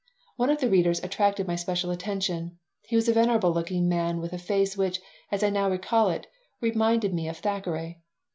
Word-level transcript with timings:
One 0.35 0.49
of 0.49 0.59
the 0.59 0.67
readers 0.67 1.03
attracted 1.03 1.47
my 1.47 1.55
special 1.55 1.91
attention. 1.91 2.57
He 2.87 2.95
was 2.95 3.07
a 3.07 3.13
venerable 3.13 3.51
looking 3.53 3.87
man 3.87 4.19
with 4.19 4.33
a 4.33 4.39
face 4.39 4.75
which, 4.75 4.99
as 5.31 5.43
I 5.43 5.51
now 5.51 5.69
recall 5.69 6.09
it, 6.09 6.25
reminds 6.59 7.05
me 7.09 7.29
of 7.29 7.37
Thackeray. 7.37 8.01